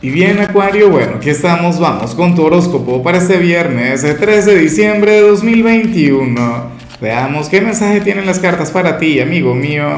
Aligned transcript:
Y 0.00 0.10
bien 0.10 0.38
Acuario, 0.38 0.90
bueno, 0.90 1.16
aquí 1.16 1.28
estamos, 1.28 1.80
vamos 1.80 2.14
con 2.14 2.36
tu 2.36 2.44
horóscopo 2.44 3.02
para 3.02 3.18
este 3.18 3.36
viernes, 3.36 4.04
el 4.04 4.16
13 4.16 4.54
de 4.54 4.60
diciembre 4.60 5.10
de 5.10 5.22
2021. 5.22 6.70
Veamos 7.00 7.48
qué 7.48 7.60
mensaje 7.60 8.00
tienen 8.00 8.24
las 8.24 8.38
cartas 8.38 8.70
para 8.70 8.98
ti, 8.98 9.18
amigo 9.18 9.56
mío. 9.56 9.88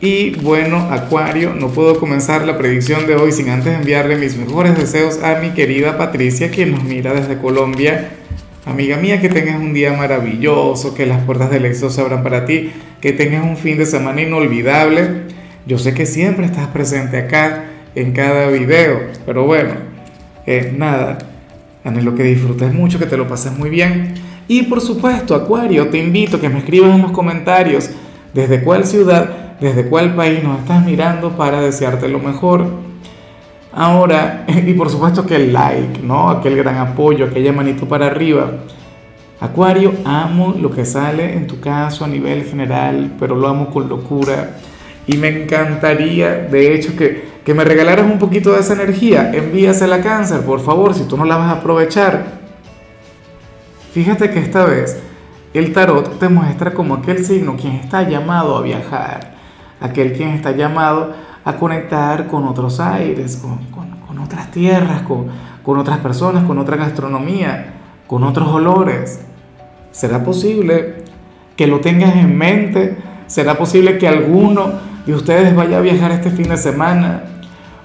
Y 0.00 0.30
bueno, 0.30 0.92
Acuario, 0.92 1.54
no 1.54 1.70
puedo 1.70 1.98
comenzar 1.98 2.46
la 2.46 2.56
predicción 2.56 3.04
de 3.08 3.16
hoy 3.16 3.32
sin 3.32 3.48
antes 3.48 3.74
enviarle 3.74 4.14
mis 4.14 4.36
mejores 4.36 4.78
deseos 4.78 5.20
a 5.20 5.40
mi 5.40 5.50
querida 5.50 5.98
Patricia, 5.98 6.52
quien 6.52 6.70
nos 6.70 6.84
mira 6.84 7.12
desde 7.14 7.38
Colombia. 7.38 8.10
Amiga 8.64 8.96
mía, 8.96 9.20
que 9.20 9.28
tengas 9.28 9.56
un 9.56 9.74
día 9.74 9.92
maravilloso, 9.92 10.94
que 10.94 11.04
las 11.04 11.24
puertas 11.24 11.50
del 11.50 11.64
éxito 11.64 11.90
se 11.90 12.00
abran 12.00 12.22
para 12.22 12.46
ti, 12.46 12.70
que 13.00 13.12
tengas 13.12 13.44
un 13.44 13.56
fin 13.56 13.76
de 13.76 13.86
semana 13.86 14.22
inolvidable. 14.22 15.24
Yo 15.66 15.78
sé 15.78 15.94
que 15.94 16.06
siempre 16.06 16.46
estás 16.46 16.68
presente 16.68 17.18
acá 17.18 17.72
en 17.94 18.12
cada 18.12 18.48
video. 18.48 19.00
Pero 19.24 19.44
bueno, 19.46 19.74
eh, 20.46 20.74
nada, 20.76 21.18
anhelo 21.84 22.14
que 22.14 22.22
disfrutes 22.22 22.72
mucho, 22.72 22.98
que 22.98 23.06
te 23.06 23.16
lo 23.16 23.28
pases 23.28 23.56
muy 23.56 23.70
bien. 23.70 24.14
Y 24.48 24.64
por 24.64 24.80
supuesto, 24.80 25.34
Acuario, 25.34 25.88
te 25.88 25.98
invito 25.98 26.36
a 26.36 26.40
que 26.40 26.48
me 26.48 26.58
escribas 26.58 26.94
en 26.94 27.02
los 27.02 27.12
comentarios 27.12 27.90
desde 28.34 28.62
cuál 28.62 28.84
ciudad, 28.84 29.56
desde 29.60 29.86
cuál 29.86 30.14
país 30.14 30.42
nos 30.42 30.60
estás 30.60 30.84
mirando 30.84 31.30
para 31.30 31.60
desearte 31.60 32.08
lo 32.08 32.18
mejor. 32.18 32.66
Ahora, 33.72 34.44
y 34.66 34.74
por 34.74 34.90
supuesto 34.90 35.24
que 35.26 35.36
el 35.36 35.52
like, 35.52 36.00
¿no? 36.02 36.30
Aquel 36.30 36.56
gran 36.56 36.76
apoyo, 36.76 37.26
aquella 37.26 37.52
manito 37.52 37.88
para 37.88 38.06
arriba. 38.06 38.50
Acuario, 39.40 39.92
amo 40.04 40.54
lo 40.58 40.70
que 40.70 40.84
sale 40.84 41.34
en 41.34 41.46
tu 41.46 41.60
caso 41.60 42.04
a 42.04 42.08
nivel 42.08 42.44
general, 42.44 43.12
pero 43.18 43.34
lo 43.34 43.48
amo 43.48 43.70
con 43.70 43.88
locura. 43.88 44.56
Y 45.06 45.16
me 45.16 45.42
encantaría, 45.42 46.30
de 46.30 46.74
hecho, 46.74 46.96
que 46.96 47.33
que 47.44 47.52
me 47.52 47.64
regalaras 47.64 48.10
un 48.10 48.18
poquito 48.18 48.52
de 48.52 48.60
esa 48.60 48.72
energía, 48.72 49.30
envíasela 49.32 49.96
a 49.96 50.00
cáncer, 50.00 50.40
por 50.40 50.60
favor, 50.60 50.94
si 50.94 51.04
tú 51.04 51.16
no 51.16 51.26
la 51.26 51.36
vas 51.36 51.50
a 51.50 51.58
aprovechar. 51.58 52.24
Fíjate 53.92 54.30
que 54.30 54.38
esta 54.38 54.64
vez 54.64 54.98
el 55.52 55.72
tarot 55.72 56.18
te 56.18 56.28
muestra 56.28 56.72
como 56.72 56.94
aquel 56.94 57.24
signo 57.24 57.56
quien 57.56 57.74
está 57.74 58.08
llamado 58.08 58.56
a 58.56 58.62
viajar, 58.62 59.34
aquel 59.80 60.14
quien 60.14 60.30
está 60.30 60.52
llamado 60.52 61.12
a 61.44 61.56
conectar 61.56 62.26
con 62.28 62.44
otros 62.48 62.80
aires, 62.80 63.36
con, 63.36 64.18
otras 64.18 64.50
tierras, 64.50 65.02
con, 65.02 65.26
con 65.62 65.78
otras 65.78 65.98
personas, 65.98 66.44
con 66.44 66.58
otra 66.58 66.76
gastronomía, 66.76 67.74
con 68.06 68.24
otros 68.24 68.48
olores. 68.48 69.20
¿Será 69.90 70.24
posible 70.24 71.04
que 71.56 71.66
lo 71.66 71.80
tengas 71.80 72.16
en 72.16 72.38
mente? 72.38 72.96
¿Será 73.26 73.58
posible 73.58 73.98
que 73.98 74.08
alguno 74.08 74.72
de 75.04 75.14
ustedes 75.14 75.54
vaya 75.54 75.76
a 75.78 75.80
viajar 75.82 76.10
este 76.10 76.30
fin 76.30 76.48
de 76.48 76.56
semana? 76.56 77.33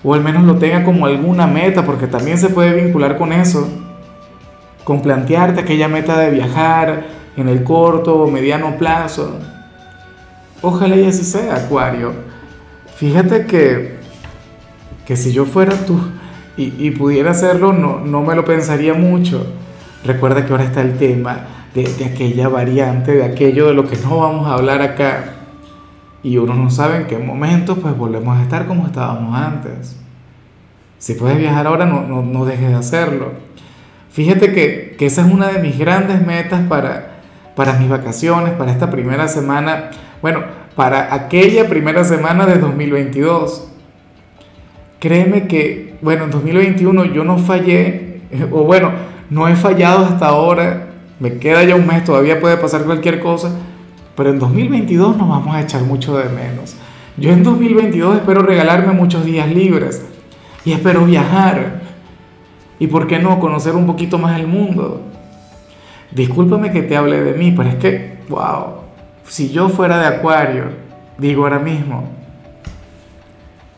O 0.03 0.14
al 0.14 0.22
menos 0.22 0.44
lo 0.44 0.55
tenga 0.55 0.83
como 0.83 1.05
alguna 1.05 1.47
meta, 1.47 1.86
porque 1.86 2.08
también 2.08 2.38
se 2.38 2.50
puede 2.50 2.81
vincular 2.81 3.17
con 3.17 3.33
eso, 3.33 3.67
con 4.83 5.02
plantearte 5.02 5.61
aquella 5.61 5.88
meta 5.88 6.17
de 6.17 6.31
viajar 6.31 7.03
en 7.36 7.50
el 7.50 7.64
corto 7.64 8.16
o 8.23 8.31
mediano 8.31 8.78
plazo. 8.78 9.38
Ojalá 10.61 10.95
y 10.95 11.06
así 11.06 11.23
sea, 11.23 11.56
Acuario. 11.56 12.14
Fíjate 12.95 13.45
que, 13.45 13.97
que 15.06 15.16
si 15.16 15.31
yo 15.31 15.45
fuera 15.45 15.73
tú 15.86 16.00
y, 16.58 16.91
pudiera 16.91 17.31
hacerlo, 17.31 17.72
no, 17.72 18.00
no 18.00 18.22
me 18.22 18.36
lo 18.36 18.44
pensaría 18.44 18.94
mucho. 18.94 19.47
Recuerda 20.03 20.45
que 20.45 20.52
ahora 20.52 20.66
está 20.66 20.81
el 20.81 20.97
tema 20.97 21.45
de, 21.73 21.84
de 21.84 22.06
aquella 22.06 22.50
variante, 22.50 23.13
de 23.13 23.23
aquello 23.23 23.67
de 23.67 23.73
lo 23.73 23.88
que 23.88 23.95
no 23.97 24.19
vamos 24.19 24.47
a 24.47 24.56
hablar 24.56 24.81
acá 24.81 25.38
y 26.22 26.38
uno 26.38 26.53
no 26.53 26.70
sabe 26.70 26.98
en 26.98 27.08
qué 27.08 27.17
momento 27.17 27.75
pues 27.75 27.98
volvemos 27.98 28.38
a 28.38 28.44
estar 28.44 28.67
como 28.67 28.86
estábamos 28.86 29.36
antes. 29.36 29.98
Si 30.98 31.14
puedes 31.14 31.38
viajar 31.38 31.67
ahora, 31.67 31.86
no, 31.86 32.02
no, 32.02 32.22
no 32.22 32.45
dejes 32.45 32.70
de 32.70 32.75
hacerlo. 32.75 33.31
Fíjate 34.12 34.52
que, 34.52 34.95
que, 34.97 35.06
esa 35.06 35.25
es 35.25 35.31
una 35.31 35.47
de 35.47 35.59
mis 35.59 35.78
grandes 35.78 36.25
metas 36.25 36.62
para, 36.67 37.22
para 37.56 37.73
mis 37.73 37.90
vacaciones, 37.90 38.53
para 38.53 38.72
esta 38.72 38.90
primera 38.90 39.28
semana, 39.28 39.91
bueno, 40.22 40.41
para 40.75 41.13
aquella 41.13 41.69
primera 41.69 42.03
semana 42.03 42.46
de 42.46 42.58
2022. 42.58 43.69
Créeme 45.00 45.47
que, 45.47 45.96
bueno, 46.02 46.25
en 46.25 46.31
2021 46.31 47.06
yo 47.06 47.24
no 47.24 47.38
fallé, 47.38 48.22
o 48.52 48.63
bueno, 48.63 48.91
no 49.29 49.47
he 49.47 49.56
fallado 49.56 50.06
hasta 50.06 50.28
ahora, 50.28 50.88
me 51.19 51.38
queda 51.38 51.63
ya 51.63 51.75
un 51.75 51.88
mes, 51.88 52.03
todavía 52.03 52.40
puede 52.40 52.58
pasar 52.58 52.84
cualquier 52.84 53.19
cosa, 53.19 53.52
pero 54.19 54.31
en 54.31 54.40
2022 54.40 55.16
nos 55.16 55.30
vamos 55.30 55.56
a 55.56 55.62
echar 55.62 55.84
mucho 55.84 56.18
de 56.18 56.28
menos. 56.28 56.75
Yo 57.16 57.31
en 57.31 57.41
2022 57.41 58.18
espero 58.18 58.41
regalarme 58.41 58.91
muchos 58.91 59.24
días 59.24 59.50
libres 59.50 60.06
y 60.66 60.74
espero 60.74 61.06
viajar. 61.06 61.80
Y 62.79 62.88
por 62.88 63.08
qué 63.08 63.19
no 63.19 63.40
conocer 63.40 63.75
un 63.75 63.85
poquito 63.85 64.18
más 64.18 64.38
el 64.38 64.46
mundo. 64.46 65.03
Discúlpame 66.12 66.69
que 66.69 66.81
te 66.81 66.97
hable 66.97 67.24
de 67.24 67.34
mí, 67.34 67.53
pero 67.56 67.69
es 67.69 67.75
que, 67.75 68.18
wow, 68.28 68.81
si 69.25 69.52
yo 69.52 69.69
fuera 69.69 69.97
de 70.00 70.08
Acuario, 70.08 70.66
digo 71.18 71.44
ahora 71.44 71.59
mismo, 71.59 72.09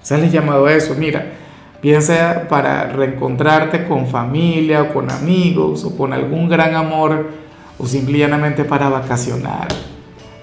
sales 0.01 0.31
llamado 0.31 0.65
a 0.65 0.73
eso, 0.73 0.95
mira, 0.97 1.33
bien 1.83 2.01
sea 2.01 2.47
para 2.47 2.87
reencontrarte 2.87 3.85
con 3.85 4.07
familia 4.07 4.81
o 4.81 4.91
con 4.91 5.11
amigos 5.11 5.85
o 5.85 5.95
con 5.95 6.13
algún 6.13 6.49
gran 6.49 6.73
amor 6.73 7.29
o 7.77 7.85
simplemente 7.85 8.63
para 8.65 8.89
vacacionar 8.89 9.90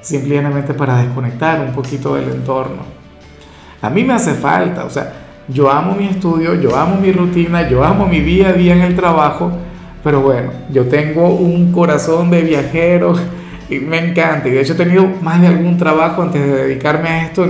simplemente 0.08 0.72
para 0.72 1.02
desconectar 1.02 1.60
un 1.60 1.72
poquito 1.72 2.14
del 2.14 2.30
entorno. 2.30 2.82
A 3.82 3.90
mí 3.90 4.02
me 4.04 4.14
hace 4.14 4.32
falta, 4.34 4.84
o 4.86 4.90
sea, 4.90 5.12
yo 5.48 5.70
amo 5.70 5.94
mi 5.94 6.06
estudio, 6.06 6.54
yo 6.54 6.74
amo 6.76 6.96
mi 7.00 7.12
rutina, 7.12 7.68
yo 7.68 7.84
amo 7.84 8.06
mi 8.06 8.20
día 8.20 8.48
a 8.48 8.52
día 8.54 8.74
en 8.74 8.80
el 8.80 8.96
trabajo, 8.96 9.52
pero 10.02 10.22
bueno, 10.22 10.50
yo 10.70 10.86
tengo 10.86 11.28
un 11.28 11.72
corazón 11.72 12.30
de 12.30 12.42
viajero 12.42 13.14
y 13.68 13.80
me 13.80 13.98
encanta. 13.98 14.48
Y 14.48 14.52
de 14.52 14.62
hecho 14.62 14.72
he 14.72 14.76
tenido 14.76 15.06
más 15.20 15.42
de 15.42 15.48
algún 15.48 15.76
trabajo 15.76 16.22
antes 16.22 16.40
de 16.40 16.56
dedicarme 16.64 17.08
a 17.08 17.24
esto. 17.26 17.46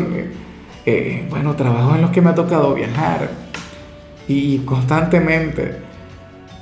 Eh, 0.84 1.26
bueno, 1.30 1.54
trabajos 1.54 1.94
en 1.94 2.02
los 2.02 2.10
que 2.10 2.20
me 2.20 2.30
ha 2.30 2.34
tocado 2.34 2.74
viajar 2.74 3.28
y 4.26 4.58
constantemente. 4.58 5.76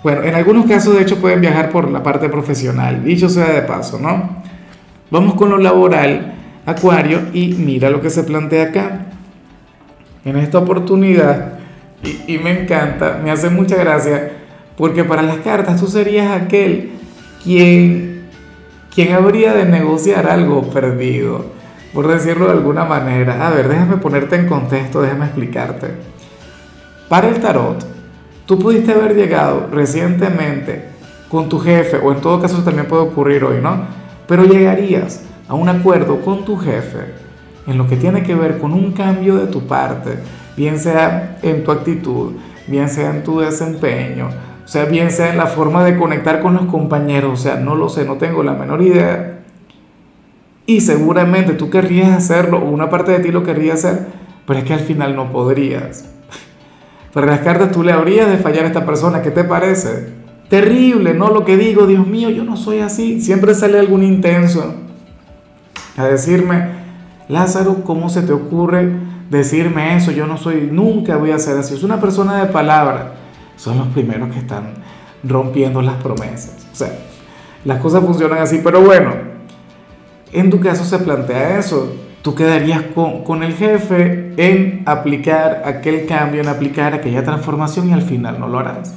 Bueno, 0.03 0.25
en 0.25 0.35
algunos 0.35 0.67
casos 0.67 0.95
de 0.95 1.03
hecho 1.03 1.17
pueden 1.17 1.41
viajar 1.41 1.71
por 1.71 1.91
la 1.91 2.03
parte 2.03 2.29
profesional, 2.29 3.03
dicho 3.03 3.29
sea 3.29 3.47
de 3.47 3.63
paso, 3.63 3.99
¿no? 3.99 4.45
Vamos 5.11 5.35
con 5.35 5.51
lo 5.51 5.59
laboral, 5.59 6.35
Acuario, 6.67 7.21
y 7.33 7.55
mira 7.55 7.91
lo 7.91 8.01
que 8.01 8.11
se 8.11 8.25
plantea 8.25 8.65
acá. 8.65 9.07
En 10.25 10.37
esta 10.37 10.59
oportunidad, 10.59 11.61
y, 12.27 12.39
me 12.39 12.63
encanta, 12.63 13.21
me 13.23 13.31
hace 13.31 13.49
mucha 13.49 13.77
gracia, 13.77 14.33
porque 14.77 15.05
para 15.05 15.23
las 15.23 15.39
cartas 15.39 15.81
tú 15.81 15.87
serías 15.87 16.31
aquel 16.31 16.91
quien, 17.43 18.25
quien 18.93 19.13
habría 19.15 19.53
de 19.53 19.65
negociar 19.65 20.29
algo 20.29 20.63
perdido, 20.71 21.53
por 21.95 22.09
decirlo 22.09 22.47
de 22.47 22.53
alguna 22.53 22.85
manera. 22.85 23.47
A 23.47 23.51
ver, 23.51 23.69
déjame 23.69 23.99
ponerte 23.99 24.35
en 24.35 24.47
contexto, 24.47 25.03
déjame 25.03 25.27
explicarte. 25.27 25.87
Para 27.09 27.29
el 27.29 27.39
tarot, 27.39 27.79
tú 28.45 28.59
pudiste 28.59 28.93
haber 28.93 29.15
llegado 29.15 29.69
recientemente 29.73 30.85
con 31.29 31.49
tu 31.49 31.61
jefe, 31.61 31.99
o 31.99 32.11
en 32.11 32.21
todo 32.21 32.41
caso 32.41 32.65
también 32.65 32.89
puede 32.89 33.03
ocurrir 33.03 33.45
hoy, 33.45 33.61
¿no? 33.63 34.06
Pero 34.27 34.45
llegarías 34.45 35.23
a 35.49 35.55
un 35.55 35.69
acuerdo 35.69 36.21
con 36.21 36.45
tu 36.45 36.57
jefe 36.57 37.27
en 37.67 37.79
lo 37.79 37.87
que 37.87 37.97
tiene 37.97 38.23
que 38.23 38.35
ver 38.35 38.59
con 38.59 38.73
un 38.73 38.93
cambio 38.93 39.37
de 39.37 39.47
tu 39.47 39.67
parte, 39.67 40.19
bien 40.57 40.79
sea 40.79 41.39
en 41.43 41.65
tu 41.65 41.73
actitud, 41.73 42.33
bien 42.67 42.89
sea 42.89 43.11
en 43.11 43.25
tu 43.25 43.41
desempeño, 43.41 44.29
o 44.65 44.69
sea, 44.69 44.85
bien 44.85 45.11
sea 45.11 45.31
en 45.31 45.39
la 45.39 45.47
forma 45.47 45.85
de 45.85 45.97
conectar 45.97 46.41
con 46.41 46.55
los 46.55 46.67
compañeros, 46.67 47.41
o 47.41 47.43
sea, 47.43 47.57
no 47.57 47.75
lo 47.75 47.89
sé, 47.89 48.05
no 48.05 48.17
tengo 48.17 48.43
la 48.43 48.53
menor 48.53 48.83
idea. 48.83 49.41
Y 50.67 50.81
seguramente 50.81 51.53
tú 51.55 51.71
querrías 51.71 52.11
hacerlo, 52.11 52.59
o 52.59 52.71
una 52.71 52.91
parte 52.91 53.13
de 53.13 53.21
ti 53.21 53.31
lo 53.31 53.45
querría 53.45 53.75
hacer, 53.75 54.07
pero 54.47 54.59
es 54.59 54.65
que 54.65 54.75
al 54.75 54.81
final 54.81 55.15
no 55.15 55.31
podrías. 55.31 56.11
Para 57.13 57.27
las 57.27 57.41
cartas 57.41 57.71
tú 57.71 57.83
le 57.83 57.93
habrías 57.93 58.29
de 58.29 58.39
fallar 58.39 58.65
a 58.65 58.69
esta 58.69 58.85
persona, 58.85 59.23
¿qué 59.23 59.31
te 59.31 59.45
parece? 59.45 60.26
Terrible, 60.49 61.13
¿no? 61.15 61.31
Lo 61.31 61.45
que 61.45 61.57
digo, 61.57 61.87
Dios 61.87 62.07
mío, 62.07 62.31
yo 62.31 62.45
no 62.45 62.57
soy 62.57 62.79
así. 62.79 63.21
Siempre 63.21 63.55
sale 63.55 63.79
algún 63.79 64.05
intenso 64.05 64.75
a 65.97 66.05
decirme, 66.05 66.69
Lázaro, 67.29 67.83
¿cómo 67.85 68.09
se 68.09 68.23
te 68.23 68.33
ocurre 68.33 68.93
decirme 69.29 69.97
eso? 69.97 70.13
Yo 70.13 70.27
no 70.27 70.37
soy, 70.37 70.69
nunca 70.71 71.17
voy 71.17 71.33
a 71.33 71.39
ser 71.39 71.59
así. 71.59 71.75
Es 71.75 71.83
una 71.83 72.01
persona 72.01 72.45
de 72.45 72.53
palabra. 72.53 73.15
Son 73.57 73.77
los 73.77 73.89
primeros 73.89 74.31
que 74.31 74.39
están 74.39 74.75
rompiendo 75.25 75.83
las 75.83 75.97
promesas. 75.97 76.67
O 76.73 76.77
sea, 76.77 76.93
las 77.65 77.81
cosas 77.81 78.05
funcionan 78.05 78.39
así. 78.39 78.61
Pero 78.63 78.83
bueno, 78.83 79.15
en 80.33 80.51
tu 80.51 80.61
caso 80.61 80.85
se 80.85 80.99
plantea 81.01 81.59
eso. 81.59 81.93
Tú 82.23 82.37
quedarías 82.37 82.83
con, 82.95 83.25
con 83.25 83.43
el 83.43 83.55
jefe 83.55 84.33
en 84.37 84.83
aplicar 84.87 85.63
aquel 85.65 86.07
cambio, 86.07 86.41
en 86.41 86.49
aplicar 86.49 86.95
aquella 86.95 87.25
transformación 87.25 87.89
y 87.89 87.93
al 87.93 88.03
final 88.03 88.39
no 88.39 88.49
lo 88.49 88.61
harás. 88.61 88.95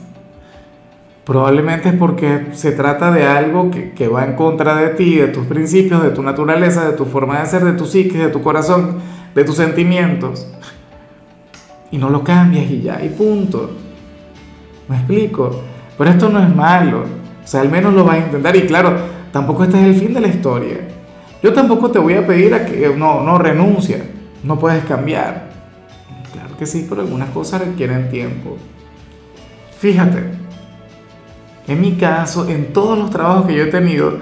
Probablemente 1.30 1.90
es 1.90 1.94
porque 1.94 2.48
se 2.54 2.72
trata 2.72 3.12
de 3.12 3.24
algo 3.24 3.70
que, 3.70 4.08
va 4.08 4.26
en 4.26 4.34
contra 4.34 4.74
de 4.74 4.90
ti, 4.96 5.18
de 5.18 5.28
tus 5.28 5.46
principios, 5.46 6.02
de 6.02 6.10
tu 6.10 6.24
naturaleza, 6.24 6.90
de 6.90 6.98
tu 6.98 7.06
forma 7.06 7.40
de 7.40 7.46
ser, 7.46 7.64
de 7.64 7.74
tu 7.74 7.86
psique, 7.86 8.18
de 8.18 8.30
tu 8.30 8.42
corazón, 8.42 8.98
de 9.36 9.44
tus 9.44 9.58
sentimientos. 9.58 10.48
y 11.92 12.00
no 12.00 12.10
lo 12.10 12.24
cambias 12.24 12.72
y 12.72 12.82
ya, 12.82 13.06
y 13.06 13.10
punto. 13.10 13.70
¿Me 14.88 14.96
explico? 14.96 15.52
Pero 16.00 16.10
esto 16.10 16.30
no 16.30 16.42
es 16.42 16.56
malo, 16.56 17.02
o 17.02 17.48
sea, 17.48 17.62
al 17.62 17.70
menos 17.70 17.94
lo 17.94 18.06
vas 18.06 18.16
a 18.16 18.26
intentar 18.26 18.56
y 18.56 18.62
claro, 18.62 18.98
tampoco 19.32 19.66
este 19.66 19.80
es 19.80 19.86
el 19.86 20.02
fin 20.02 20.16
de 20.16 20.22
la 20.22 20.30
historia. 20.30 20.80
Yo 21.44 21.54
tampoco 21.54 21.92
te 21.92 22.00
voy 22.00 22.16
a 22.16 22.26
pedir 22.26 22.56
a 22.56 22.66
que 22.66 22.92
no, 22.98 23.22
no 23.22 23.38
renuncia, 23.38 24.04
no 24.44 24.58
puedes 24.58 24.84
cambiar. 24.84 25.52
Claro 26.34 26.58
que 26.58 26.66
sí, 26.66 26.88
pero 26.90 27.02
algunas 27.02 27.30
cosas 27.30 27.62
requieren 27.62 28.10
tiempo. 28.10 28.58
Fíjate, 29.78 30.39
en 31.70 31.82
mi 31.82 31.94
caso, 31.98 32.50
en 32.50 32.74
todos 32.74 32.98
los 32.98 33.12
trabajos 33.12 33.46
que 33.46 33.56
yo 33.56 33.64
he 33.64 33.68
tenido, 33.68 34.18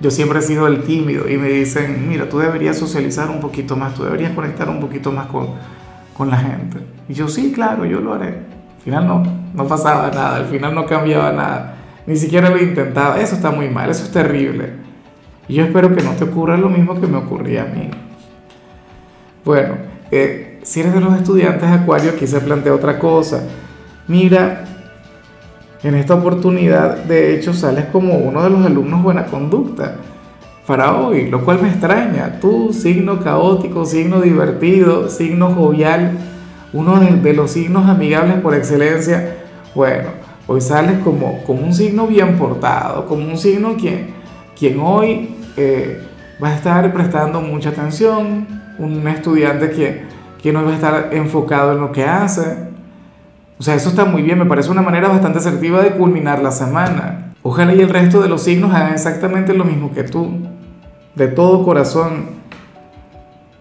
yo 0.00 0.10
siempre 0.10 0.40
he 0.40 0.42
sido 0.42 0.66
el 0.66 0.82
tímido 0.82 1.28
y 1.28 1.36
me 1.36 1.48
dicen, 1.48 2.08
mira, 2.08 2.28
tú 2.28 2.38
deberías 2.38 2.76
socializar 2.76 3.30
un 3.30 3.40
poquito 3.40 3.76
más, 3.76 3.94
tú 3.94 4.02
deberías 4.02 4.32
conectar 4.32 4.68
un 4.68 4.80
poquito 4.80 5.12
más 5.12 5.26
con, 5.26 5.50
con 6.16 6.28
la 6.28 6.38
gente. 6.38 6.78
Y 7.08 7.14
yo, 7.14 7.28
sí, 7.28 7.52
claro, 7.52 7.84
yo 7.84 8.00
lo 8.00 8.14
haré. 8.14 8.28
Al 8.28 8.82
final 8.82 9.06
no, 9.06 9.22
no 9.54 9.66
pasaba 9.66 10.10
nada, 10.10 10.36
al 10.36 10.46
final 10.46 10.74
no 10.74 10.86
cambiaba 10.86 11.30
nada, 11.30 11.76
ni 12.04 12.16
siquiera 12.16 12.50
lo 12.50 12.58
intentaba. 12.58 13.20
Eso 13.20 13.36
está 13.36 13.52
muy 13.52 13.68
mal, 13.68 13.88
eso 13.90 14.02
es 14.02 14.10
terrible. 14.10 14.72
Y 15.46 15.54
yo 15.54 15.64
espero 15.64 15.94
que 15.94 16.02
no 16.02 16.10
te 16.12 16.24
ocurra 16.24 16.56
lo 16.56 16.68
mismo 16.68 17.00
que 17.00 17.06
me 17.06 17.18
ocurría 17.18 17.62
a 17.62 17.66
mí. 17.66 17.90
Bueno, 19.44 19.74
eh, 20.10 20.58
si 20.64 20.80
eres 20.80 20.94
de 20.94 21.00
los 21.00 21.14
estudiantes 21.14 21.68
Acuario, 21.70 22.10
aquí 22.10 22.26
se 22.26 22.40
plantea 22.40 22.74
otra 22.74 22.98
cosa. 22.98 23.44
Mira, 24.08 24.64
en 25.82 25.94
esta 25.94 26.14
oportunidad, 26.14 27.04
de 27.04 27.34
hecho, 27.34 27.52
sales 27.52 27.86
como 27.86 28.14
uno 28.14 28.42
de 28.42 28.50
los 28.50 28.66
alumnos 28.66 29.02
buena 29.02 29.26
conducta 29.26 29.96
para 30.66 30.94
hoy, 30.96 31.30
lo 31.30 31.44
cual 31.44 31.62
me 31.62 31.68
extraña. 31.68 32.40
Tú, 32.40 32.72
signo 32.72 33.20
caótico, 33.20 33.86
signo 33.86 34.20
divertido, 34.20 35.08
signo 35.08 35.54
jovial, 35.54 36.18
uno 36.72 37.00
de, 37.00 37.32
los 37.32 37.52
signos 37.52 37.88
amigables 37.88 38.40
por 38.40 38.54
excelencia. 38.54 39.36
Bueno, 39.74 40.10
hoy 40.46 40.60
sales 40.60 40.98
como, 40.98 41.42
como 41.44 41.62
un 41.62 41.72
signo 41.72 42.06
bien 42.06 42.36
portado, 42.36 43.06
como 43.06 43.26
un 43.26 43.38
signo 43.38 43.76
quien, 43.76 44.14
quien 44.58 44.80
hoy 44.80 45.36
eh, 45.56 46.02
va 46.42 46.48
a 46.48 46.56
estar 46.56 46.92
prestando 46.92 47.40
mucha 47.40 47.70
atención, 47.70 48.46
un 48.78 49.08
estudiante 49.08 49.70
que, 49.70 50.02
que 50.42 50.52
no 50.52 50.64
va 50.64 50.72
a 50.72 50.74
estar 50.74 51.08
enfocado 51.12 51.72
en 51.72 51.80
lo 51.80 51.92
que 51.92 52.04
hace, 52.04 52.67
o 53.58 53.62
sea, 53.62 53.74
eso 53.74 53.88
está 53.88 54.04
muy 54.04 54.22
bien, 54.22 54.38
me 54.38 54.46
parece 54.46 54.70
una 54.70 54.82
manera 54.82 55.08
bastante 55.08 55.38
asertiva 55.38 55.82
de 55.82 55.90
culminar 55.90 56.40
la 56.40 56.52
semana. 56.52 57.32
Ojalá 57.42 57.74
y 57.74 57.80
el 57.80 57.88
resto 57.88 58.20
de 58.20 58.28
los 58.28 58.42
signos 58.42 58.72
hagan 58.72 58.92
exactamente 58.92 59.52
lo 59.52 59.64
mismo 59.64 59.92
que 59.92 60.04
tú, 60.04 60.30
de 61.16 61.26
todo 61.26 61.64
corazón. 61.64 62.38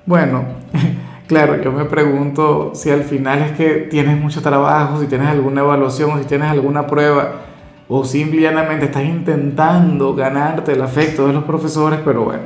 Bueno, 0.06 0.44
claro, 1.28 1.62
yo 1.64 1.72
me 1.72 1.86
pregunto 1.86 2.74
si 2.76 2.92
al 2.92 3.04
final 3.04 3.40
es 3.40 3.52
que 3.54 3.88
tienes 3.90 4.20
mucho 4.20 4.42
trabajo, 4.42 5.02
si 5.02 5.08
tienes 5.08 5.30
alguna 5.30 5.62
evaluación 5.62 6.12
o 6.12 6.20
si 6.20 6.26
tienes 6.26 6.50
alguna 6.52 6.86
prueba, 6.86 7.42
o 7.90 8.06
simplemente 8.06 8.86
estás 8.86 9.04
intentando 9.04 10.14
ganarte 10.14 10.74
el 10.74 10.82
afecto 10.82 11.26
de 11.26 11.34
los 11.34 11.44
profesores, 11.46 12.02
pero 12.06 12.24
bueno, 12.24 12.44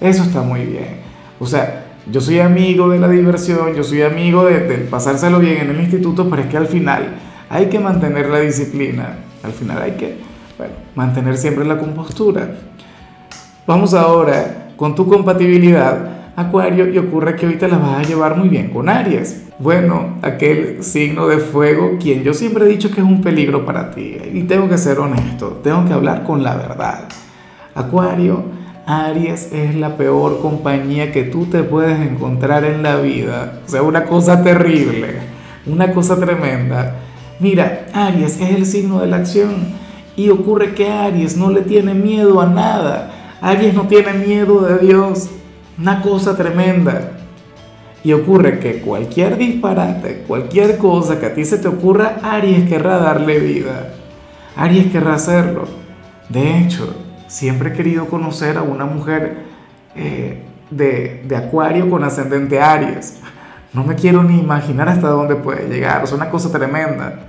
eso 0.00 0.22
está 0.22 0.40
muy 0.40 0.64
bien. 0.64 1.00
O 1.38 1.46
sea, 1.46 1.87
yo 2.10 2.20
soy 2.20 2.40
amigo 2.40 2.88
de 2.88 2.98
la 2.98 3.08
diversión, 3.08 3.74
yo 3.74 3.84
soy 3.84 4.02
amigo 4.02 4.44
de, 4.44 4.58
pasárselo 4.90 5.38
bien 5.38 5.58
en 5.58 5.70
el 5.70 5.80
instituto, 5.80 6.28
pero 6.28 6.42
es 6.42 6.48
que 6.48 6.56
al 6.56 6.66
final 6.66 7.16
hay 7.50 7.66
que 7.66 7.78
mantener 7.78 8.30
la 8.30 8.40
disciplina, 8.40 9.18
al 9.42 9.52
final 9.52 9.82
hay 9.82 9.92
que 9.92 10.16
mantener 10.94 11.36
siempre 11.36 11.64
la 11.64 11.78
compostura. 11.78 12.50
Vamos 13.66 13.92
ahora 13.94 14.70
con 14.76 14.94
tu 14.94 15.06
compatibilidad, 15.06 16.32
Acuario, 16.36 16.88
y 16.88 16.96
ocurre 16.98 17.34
que 17.36 17.46
hoy 17.46 17.56
te 17.56 17.68
la 17.68 17.78
vas 17.78 17.98
a 17.98 18.02
llevar 18.08 18.36
muy 18.36 18.48
bien 18.48 18.70
con 18.70 18.88
Aries. 18.88 19.48
Bueno, 19.58 20.18
aquel 20.22 20.84
signo 20.84 21.26
de 21.26 21.38
fuego, 21.38 21.98
quien 22.00 22.22
yo 22.22 22.32
siempre 22.32 22.64
he 22.64 22.68
dicho 22.68 22.90
que 22.90 23.00
es 23.00 23.06
un 23.06 23.20
peligro 23.20 23.66
para 23.66 23.90
ti, 23.90 24.16
y 24.32 24.42
tengo 24.44 24.68
que 24.68 24.78
ser 24.78 24.98
honesto, 25.00 25.60
tengo 25.64 25.84
que 25.84 25.92
hablar 25.92 26.22
con 26.22 26.42
la 26.42 26.56
verdad. 26.56 27.08
Acuario, 27.74 28.57
Aries 28.88 29.52
es 29.52 29.74
la 29.74 29.98
peor 29.98 30.40
compañía 30.40 31.12
que 31.12 31.24
tú 31.24 31.44
te 31.44 31.62
puedes 31.62 32.00
encontrar 32.00 32.64
en 32.64 32.82
la 32.82 32.96
vida. 32.96 33.60
O 33.66 33.68
sea, 33.68 33.82
una 33.82 34.04
cosa 34.04 34.42
terrible, 34.42 35.16
una 35.66 35.92
cosa 35.92 36.18
tremenda. 36.18 36.96
Mira, 37.38 37.84
Aries 37.92 38.40
es 38.40 38.48
el 38.56 38.64
signo 38.64 39.00
de 39.00 39.08
la 39.08 39.18
acción 39.18 39.74
y 40.16 40.30
ocurre 40.30 40.72
que 40.72 40.90
Aries 40.90 41.36
no 41.36 41.50
le 41.50 41.60
tiene 41.60 41.92
miedo 41.92 42.40
a 42.40 42.46
nada. 42.46 43.36
Aries 43.42 43.74
no 43.74 43.82
tiene 43.88 44.14
miedo 44.14 44.62
de 44.62 44.78
Dios. 44.78 45.28
Una 45.78 46.00
cosa 46.00 46.34
tremenda. 46.34 47.12
Y 48.02 48.14
ocurre 48.14 48.58
que 48.58 48.80
cualquier 48.80 49.36
disparate, 49.36 50.24
cualquier 50.26 50.78
cosa 50.78 51.20
que 51.20 51.26
a 51.26 51.34
ti 51.34 51.44
se 51.44 51.58
te 51.58 51.68
ocurra, 51.68 52.20
Aries 52.22 52.66
querrá 52.66 52.96
darle 52.96 53.38
vida. 53.38 53.92
Aries 54.56 54.90
querrá 54.90 55.16
hacerlo. 55.16 55.66
De 56.30 56.60
hecho, 56.60 57.07
siempre 57.28 57.70
he 57.70 57.72
querido 57.72 58.06
conocer 58.06 58.58
a 58.58 58.62
una 58.62 58.84
mujer 58.84 59.44
eh, 59.94 60.42
de, 60.70 61.22
de, 61.26 61.36
Acuario 61.36 61.88
con 61.88 62.02
ascendente 62.02 62.60
Aries. 62.60 63.20
No 63.72 63.84
me 63.84 63.94
quiero 63.94 64.24
ni 64.24 64.38
imaginar 64.38 64.88
hasta 64.88 65.08
dónde 65.08 65.36
puede 65.36 65.68
llegar, 65.68 66.02
es 66.02 66.12
una 66.12 66.30
cosa 66.30 66.50
tremenda. 66.50 67.20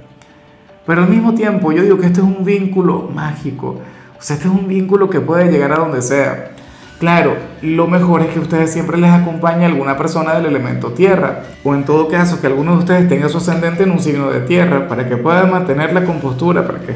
Pero 0.87 1.03
al 1.03 1.09
mismo 1.09 1.35
tiempo 1.35 1.71
yo 1.71 1.83
digo 1.83 1.99
que 1.99 2.07
este 2.07 2.21
es 2.21 2.25
un 2.25 2.43
vínculo 2.43 3.09
mágico, 3.13 3.79
o 4.17 4.21
sea, 4.21 4.35
este 4.35 4.47
es 4.47 4.53
un 4.53 4.67
vínculo 4.67 5.09
que 5.09 5.21
puede 5.21 5.51
llegar 5.51 5.71
a 5.73 5.75
donde 5.75 6.01
sea. 6.01 6.51
Claro, 6.99 7.35
lo 7.61 7.87
mejor 7.87 8.21
es 8.21 8.27
que 8.27 8.39
ustedes 8.39 8.73
siempre 8.73 8.97
les 8.97 9.09
acompañe 9.09 9.65
alguna 9.65 9.97
persona 9.97 10.33
del 10.33 10.47
elemento 10.47 10.91
tierra, 10.91 11.43
o 11.63 11.73
en 11.73 11.85
todo 11.85 12.09
caso 12.09 12.41
que 12.41 12.47
alguno 12.47 12.73
de 12.73 12.79
ustedes 12.79 13.07
tenga 13.07 13.29
su 13.29 13.37
ascendente 13.37 13.83
en 13.83 13.91
un 13.91 13.99
signo 13.99 14.29
de 14.29 14.41
tierra, 14.41 14.89
para 14.89 15.07
que 15.07 15.15
puedan 15.15 15.49
mantener 15.49 15.93
la 15.93 16.03
compostura, 16.03 16.67
para 16.67 16.79
que 16.79 16.93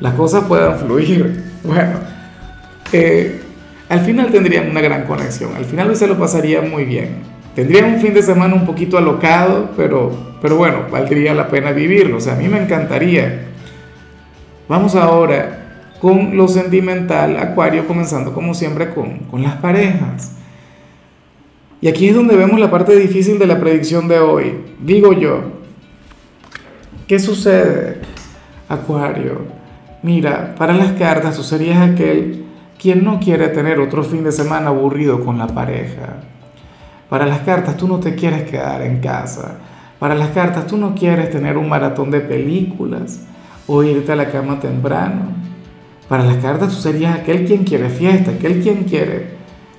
las 0.00 0.14
cosas 0.14 0.44
puedan 0.44 0.78
fluir. 0.78 1.52
Bueno, 1.64 2.00
al 3.88 4.00
final 4.00 4.30
tendrían 4.30 4.70
una 4.70 4.80
gran 4.80 5.04
conexión, 5.04 5.54
al 5.56 5.64
final 5.64 5.94
se 5.96 6.06
lo 6.06 6.18
pasaría 6.18 6.60
muy 6.62 6.84
bien. 6.84 7.32
Tendrían 7.54 7.94
un 7.94 8.00
fin 8.00 8.14
de 8.14 8.22
semana 8.22 8.54
un 8.54 8.64
poquito 8.64 8.96
alocado, 8.96 9.70
pero, 9.76 10.36
pero 10.40 10.56
bueno, 10.56 10.86
valdría 10.90 11.34
la 11.34 11.48
pena 11.48 11.72
vivirlo, 11.72 12.16
o 12.16 12.20
sea, 12.20 12.32
a 12.32 12.36
mí 12.36 12.48
me 12.48 12.62
encantaría. 12.62 13.48
Vamos 14.68 14.94
ahora 14.94 15.90
con 16.00 16.36
lo 16.36 16.48
sentimental, 16.48 17.36
Acuario, 17.36 17.86
comenzando 17.86 18.32
como 18.32 18.54
siempre 18.54 18.90
con, 18.90 19.18
con 19.30 19.42
las 19.42 19.56
parejas. 19.56 20.32
Y 21.82 21.88
aquí 21.88 22.08
es 22.08 22.14
donde 22.14 22.36
vemos 22.36 22.58
la 22.58 22.70
parte 22.70 22.96
difícil 22.96 23.38
de 23.38 23.46
la 23.46 23.60
predicción 23.60 24.08
de 24.08 24.18
hoy. 24.18 24.54
Digo 24.80 25.12
yo, 25.12 25.42
¿qué 27.06 27.18
sucede, 27.18 27.98
Acuario? 28.68 29.42
Mira, 30.02 30.54
para 30.56 30.72
las 30.72 30.92
cartas 30.92 31.36
tú 31.36 31.42
serías 31.42 31.78
aquel 31.90 32.44
¿Quién 32.82 33.04
no 33.04 33.20
quiere 33.20 33.46
tener 33.50 33.78
otro 33.78 34.02
fin 34.02 34.24
de 34.24 34.32
semana 34.32 34.70
aburrido 34.70 35.24
con 35.24 35.38
la 35.38 35.46
pareja? 35.46 36.16
Para 37.08 37.26
las 37.26 37.42
cartas 37.42 37.76
tú 37.76 37.86
no 37.86 38.00
te 38.00 38.16
quieres 38.16 38.42
quedar 38.42 38.82
en 38.82 38.98
casa. 38.98 39.58
Para 40.00 40.16
las 40.16 40.30
cartas 40.30 40.66
tú 40.66 40.76
no 40.76 40.92
quieres 40.92 41.30
tener 41.30 41.56
un 41.58 41.68
maratón 41.68 42.10
de 42.10 42.18
películas 42.18 43.20
o 43.68 43.84
irte 43.84 44.10
a 44.10 44.16
la 44.16 44.32
cama 44.32 44.58
temprano. 44.58 45.26
Para 46.08 46.24
las 46.24 46.38
cartas 46.38 46.70
tú 46.70 46.74
serías 46.74 47.14
aquel 47.14 47.44
quien 47.44 47.62
quiere 47.62 47.88
fiesta, 47.88 48.32
aquel 48.32 48.60
quien 48.60 48.82
quiere 48.82 49.28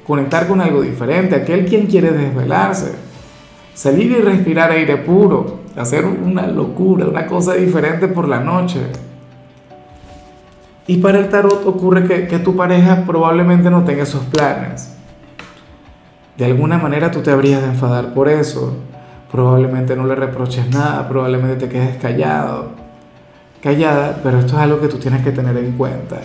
conectar 0.07 0.47
con 0.47 0.61
algo 0.61 0.81
diferente, 0.81 1.35
aquel 1.35 1.65
quien 1.65 1.87
quiere 1.87 2.13
desvelarse, 2.13 2.93
salir 3.73 4.11
y 4.11 4.21
respirar 4.21 4.71
aire 4.71 4.95
puro, 4.95 5.59
hacer 5.75 6.05
una 6.05 6.47
locura, 6.47 7.05
una 7.07 7.25
cosa 7.25 7.55
diferente 7.55 8.07
por 8.07 8.29
la 8.29 8.39
noche. 8.39 8.79
Y 10.85 10.97
para 10.97 11.19
el 11.19 11.29
tarot 11.29 11.65
ocurre 11.65 12.27
que, 12.27 12.39
tu 12.39 12.55
pareja 12.55 13.03
probablemente 13.05 13.69
no 13.69 13.83
tenga 13.83 14.03
esos 14.03 14.23
planes. 14.25 14.93
De 16.37 16.45
alguna 16.45 16.77
manera 16.77 17.09
tú 17.09 17.21
te 17.21 17.31
habrías 17.31 17.61
de 17.61 17.67
enfadar 17.67 18.13
por 18.13 18.27
eso. 18.27 18.75
Probablemente 19.31 19.95
no 19.95 20.05
le 20.05 20.15
reproches 20.15 20.69
nada, 20.69 21.07
probablemente 21.07 21.67
te 21.67 21.69
quedes 21.71 21.97
callado. 21.97 22.71
Callada, 23.61 24.19
pero 24.21 24.39
esto 24.39 24.55
es 24.55 24.61
algo 24.61 24.81
que 24.81 24.89
tú 24.89 24.97
tienes 24.97 25.23
que 25.23 25.31
tener 25.31 25.55
en 25.55 25.71
cuenta. 25.73 26.19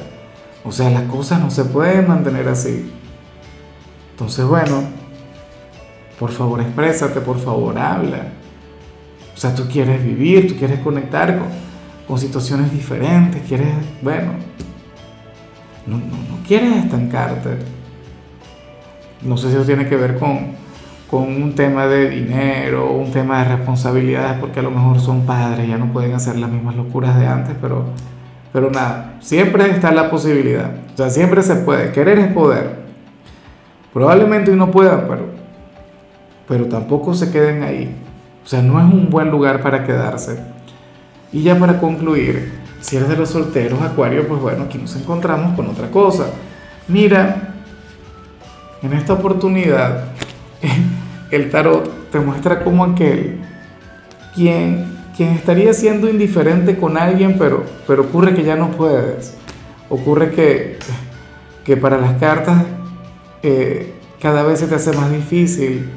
O 0.65 0.73
sea, 0.73 0.91
las 0.91 1.05
cosas 1.05 1.41
no 1.41 1.51
se 1.51 1.65
pueden 1.65 2.09
mantener 2.09 2.49
así. 2.49 2.93
Entonces, 4.11 4.45
bueno, 4.45 4.83
por 6.19 6.31
favor 6.33 6.61
exprésate, 6.61 7.21
por 7.21 7.39
favor 7.39 7.79
habla. 7.79 8.33
O 9.37 9.39
sea, 9.39 9.55
tú 9.55 9.69
quieres 9.71 10.03
vivir, 10.03 10.49
tú 10.49 10.57
quieres 10.57 10.81
conectar 10.81 11.39
con, 11.39 11.47
con 12.09 12.19
situaciones 12.19 12.73
diferentes, 12.73 13.41
quieres, 13.47 13.69
bueno, 14.03 14.48
no, 15.97 16.01
quieres 16.47 16.85
estancarte. 16.85 17.59
No 19.23 19.37
sé 19.37 19.49
si 19.49 19.57
eso 19.57 19.65
tiene 19.65 19.89
que 19.89 19.97
ver 19.97 20.19
con, 20.19 20.53
con 21.11 21.25
un 21.25 21.55
tema 21.55 21.87
de 21.87 22.11
dinero, 22.11 22.93
un 22.93 23.11
tema 23.11 23.43
de 23.43 23.57
responsabilidades, 23.57 24.39
porque 24.39 24.61
a 24.61 24.63
lo 24.63 24.71
mejor 24.71 25.01
son 25.01 25.23
padres, 25.27 25.69
ya 25.69 25.79
no 25.79 25.93
pueden 25.93 26.15
hacer 26.15 26.37
las 26.37 26.51
mismas 26.51 26.77
locuras 26.77 27.19
de 27.19 27.27
antes, 27.27 27.57
pero, 27.61 27.87
pero 28.53 28.71
nada, 28.71 29.17
siempre 29.21 29.71
está 29.71 29.91
la 29.91 30.11
posibilidad, 30.11 30.71
o 30.95 30.97
sea, 30.97 31.11
siempre 31.11 31.43
se 31.43 31.57
puede, 31.57 31.91
querer 31.93 32.19
es 32.19 32.33
poder. 32.33 32.87
Probablemente 33.93 34.51
uno 34.51 34.71
pueda, 34.71 35.09
pero, 35.09 35.27
pero 36.47 36.67
tampoco 36.67 37.15
se 37.15 37.33
queden 37.33 37.63
ahí. 37.63 37.97
O 38.45 38.47
sea, 38.47 38.63
no 38.63 38.79
es 38.79 38.85
un 38.85 39.11
buen 39.11 39.31
lugar 39.31 39.61
para 39.61 39.85
quedarse. 39.85 40.39
Y 41.33 41.43
ya 41.43 41.59
para 41.59 41.81
concluir, 41.81 42.53
si 42.81 42.97
eres 42.97 43.09
de 43.09 43.17
los 43.17 43.31
solteros, 43.31 43.81
Acuario, 43.83 44.27
pues 44.27 44.41
bueno, 44.41 44.65
aquí 44.65 44.79
nos 44.79 44.95
encontramos 44.97 45.57
con 45.57 45.69
otra 45.69 45.91
cosa. 45.91 46.27
Mira, 46.87 47.55
en 48.83 48.93
esta 48.93 49.15
oportunidad, 49.15 50.05
el 51.31 51.51
tarot 51.51 52.11
te 52.11 52.21
muestra 52.21 52.63
como 52.63 52.85
aquel 52.85 53.41
quien, 54.35 54.97
quien 55.17 55.31
estaría 55.31 55.73
siendo 55.75 56.09
indiferente 56.09 56.79
con 56.79 56.97
alguien, 56.97 57.37
pero, 57.39 57.65
pero 57.87 58.03
ocurre 58.03 58.35
que 58.35 58.45
ya 58.45 58.57
no 58.57 58.71
puedes. 58.71 59.37
Ocurre 59.91 60.31
que, 60.31 60.79
que 61.65 61.77
para 61.77 61.99
las 61.99 62.15
cartas 62.19 62.65
eh, 63.43 63.95
cada 64.21 64.43
vez 64.43 64.61
se 64.61 64.67
te 64.67 64.77
hace 64.77 64.93
más 64.93 65.11
difícil. 65.11 65.91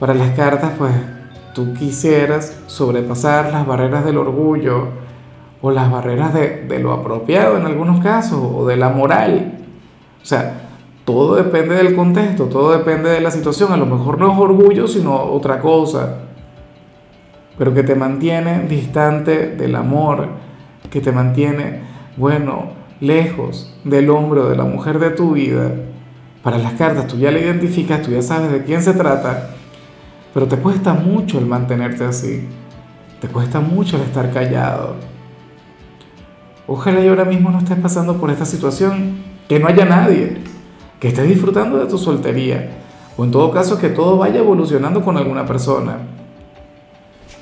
Para 0.00 0.14
las 0.14 0.30
cartas, 0.34 0.72
pues 0.76 0.92
tú 1.54 1.74
quisieras 1.74 2.56
sobrepasar 2.66 3.52
las 3.52 3.66
barreras 3.66 4.04
del 4.04 4.18
orgullo 4.18 4.88
o 5.62 5.70
las 5.70 5.90
barreras 5.90 6.34
de, 6.34 6.64
de 6.68 6.78
lo 6.80 6.92
apropiado 6.92 7.56
en 7.56 7.64
algunos 7.64 8.02
casos 8.02 8.40
o 8.42 8.66
de 8.66 8.76
la 8.76 8.90
moral. 8.90 9.58
O 10.20 10.24
sea, 10.24 10.62
todo 11.04 11.36
depende 11.36 11.76
del 11.76 11.96
contexto, 11.96 12.46
todo 12.46 12.76
depende 12.76 13.10
de 13.10 13.20
la 13.20 13.30
situación. 13.30 13.72
A 13.72 13.76
lo 13.76 13.86
mejor 13.86 14.18
no 14.18 14.32
es 14.32 14.38
orgullo, 14.38 14.86
sino 14.86 15.14
otra 15.14 15.60
cosa. 15.60 16.18
Pero 17.56 17.72
que 17.72 17.82
te 17.82 17.94
mantiene 17.94 18.66
distante 18.68 19.48
del 19.48 19.76
amor, 19.76 20.28
que 20.90 21.00
te 21.00 21.12
mantiene, 21.12 21.80
bueno, 22.16 22.70
lejos 23.00 23.76
del 23.84 24.10
hombre 24.10 24.40
o 24.40 24.48
de 24.48 24.56
la 24.56 24.64
mujer 24.64 24.98
de 24.98 25.10
tu 25.10 25.32
vida. 25.32 25.72
Para 26.42 26.58
las 26.58 26.72
cartas 26.74 27.06
tú 27.06 27.18
ya 27.18 27.30
la 27.30 27.38
identificas, 27.38 28.02
tú 28.02 28.10
ya 28.10 28.22
sabes 28.22 28.50
de 28.50 28.64
quién 28.64 28.82
se 28.82 28.94
trata, 28.94 29.50
pero 30.34 30.46
te 30.46 30.56
cuesta 30.56 30.94
mucho 30.94 31.38
el 31.38 31.46
mantenerte 31.46 32.04
así. 32.04 32.48
Te 33.20 33.28
cuesta 33.28 33.60
mucho 33.60 33.96
el 33.96 34.02
estar 34.02 34.32
callado. 34.32 35.11
Ojalá 36.72 37.02
y 37.02 37.08
ahora 37.08 37.26
mismo 37.26 37.50
no 37.50 37.58
estés 37.58 37.78
pasando 37.78 38.16
por 38.16 38.30
esta 38.30 38.46
situación, 38.46 39.18
que 39.46 39.58
no 39.58 39.68
haya 39.68 39.84
nadie, 39.84 40.38
que 41.00 41.08
estés 41.08 41.28
disfrutando 41.28 41.76
de 41.76 41.84
tu 41.84 41.98
soltería, 41.98 42.70
o 43.14 43.26
en 43.26 43.30
todo 43.30 43.50
caso 43.50 43.78
que 43.78 43.90
todo 43.90 44.16
vaya 44.16 44.38
evolucionando 44.38 45.02
con 45.02 45.18
alguna 45.18 45.44
persona. 45.44 45.98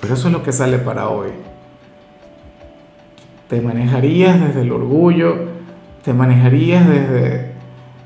Pero 0.00 0.14
eso 0.14 0.26
es 0.26 0.32
lo 0.32 0.42
que 0.42 0.50
sale 0.50 0.78
para 0.78 1.10
hoy. 1.10 1.28
Te 3.48 3.60
manejarías 3.60 4.40
desde 4.40 4.62
el 4.62 4.72
orgullo, 4.72 5.36
te 6.02 6.12
manejarías 6.12 6.88
desde, 6.88 7.52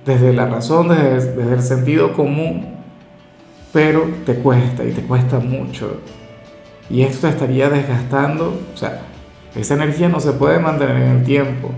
desde 0.05 0.35
la 0.35 0.45
razón, 0.45 0.89
desde, 0.89 1.37
desde 1.37 1.55
el 1.55 1.63
sentido 1.63 2.13
común, 2.13 2.67
pero 3.73 4.07
te 4.27 4.35
cuesta 4.35 4.85
y 4.85 4.93
te 4.93 5.01
cuesta 5.01 5.39
mucho. 5.39 6.03
Y 6.91 7.01
esto 7.01 7.27
te 7.27 7.33
estaría 7.33 7.71
desgastando, 7.71 8.61
o 8.75 8.77
sea, 8.77 9.14
esa 9.57 9.75
energía 9.75 10.09
no 10.09 10.21
se 10.21 10.33
puede 10.33 10.59
mantener 10.59 10.97
en 10.97 11.09
el 11.17 11.25
tiempo. 11.25 11.71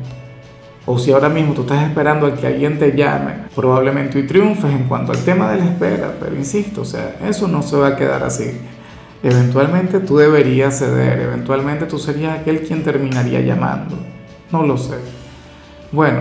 O 0.87 0.99
si 0.99 1.13
ahora 1.13 1.29
mismo 1.29 1.53
tú 1.53 1.63
estás 1.63 1.83
esperando 1.83 2.27
a 2.27 2.35
que 2.35 2.47
alguien 2.47 2.79
te 2.79 2.97
llame, 2.97 3.33
probablemente 3.55 4.21
y 4.21 4.27
triunfes 4.27 4.71
en 4.71 4.85
cuanto 4.85 5.13
al 5.13 5.19
tema 5.19 5.51
de 5.51 5.59
la 5.59 5.65
espera, 5.65 6.15
pero 6.21 6.37
insisto, 6.37 6.83
o 6.83 6.85
sea, 6.85 7.17
eso 7.27 7.49
no 7.49 7.63
se 7.63 7.77
va 7.77 7.89
a 7.89 7.97
quedar 7.97 8.23
así. 8.23 8.53
Eventualmente 9.23 9.99
tú 9.99 10.19
deberías 10.19 10.79
ceder, 10.79 11.21
eventualmente 11.21 11.87
tú 11.87 11.99
serías 11.99 12.39
aquel 12.39 12.61
quien 12.61 12.85
terminaría 12.85 13.41
llamando. 13.41 13.97
No 14.53 14.63
lo 14.63 14.79
sé. 14.79 14.95
Bueno, 15.91 16.21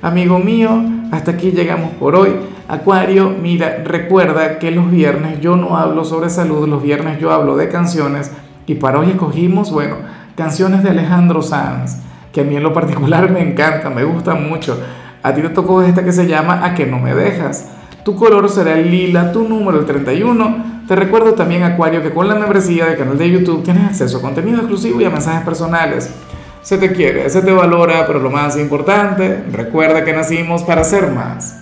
amigo 0.00 0.38
mío, 0.38 0.82
hasta 1.12 1.32
aquí 1.32 1.50
llegamos 1.50 1.92
por 1.94 2.16
hoy. 2.16 2.30
Acuario, 2.68 3.30
mira, 3.30 3.82
recuerda 3.84 4.58
que 4.58 4.70
los 4.70 4.90
viernes 4.90 5.40
yo 5.40 5.56
no 5.56 5.76
hablo 5.76 6.04
sobre 6.04 6.30
salud, 6.30 6.66
los 6.66 6.82
viernes 6.82 7.20
yo 7.20 7.32
hablo 7.32 7.56
de 7.56 7.68
canciones 7.68 8.32
y 8.66 8.76
para 8.76 8.98
hoy 8.98 9.10
escogimos, 9.10 9.70
bueno, 9.70 9.96
canciones 10.36 10.82
de 10.82 10.90
Alejandro 10.90 11.42
Sanz, 11.42 11.96
que 12.32 12.42
a 12.42 12.44
mí 12.44 12.56
en 12.56 12.62
lo 12.62 12.72
particular 12.72 13.30
me 13.32 13.40
encanta, 13.40 13.90
me 13.90 14.04
gusta 14.04 14.34
mucho. 14.34 14.78
A 15.22 15.34
ti 15.34 15.42
te 15.42 15.48
tocó 15.48 15.82
esta 15.82 16.04
que 16.04 16.12
se 16.12 16.28
llama 16.28 16.64
A 16.64 16.74
que 16.74 16.86
no 16.86 17.00
me 17.00 17.14
dejas. 17.14 17.70
Tu 18.04 18.14
color 18.14 18.48
será 18.48 18.78
el 18.78 18.88
lila, 18.88 19.32
tu 19.32 19.48
número 19.48 19.80
el 19.80 19.86
31. 19.86 20.84
Te 20.86 20.94
recuerdo 20.94 21.32
también, 21.34 21.64
Acuario, 21.64 22.00
que 22.00 22.12
con 22.12 22.28
la 22.28 22.36
membresía 22.36 22.86
del 22.86 22.96
canal 22.96 23.18
de 23.18 23.28
YouTube 23.28 23.64
tienes 23.64 23.88
acceso 23.88 24.18
a 24.18 24.20
contenido 24.20 24.58
exclusivo 24.58 25.00
y 25.00 25.04
a 25.04 25.10
mensajes 25.10 25.44
personales. 25.44 26.14
Se 26.62 26.78
te 26.78 26.92
quiere, 26.92 27.28
se 27.28 27.42
te 27.42 27.50
valora, 27.50 28.06
pero 28.06 28.20
lo 28.20 28.30
más 28.30 28.56
importante, 28.56 29.42
recuerda 29.50 30.04
que 30.04 30.12
nacimos 30.12 30.62
para 30.62 30.84
ser 30.84 31.10
más. 31.10 31.60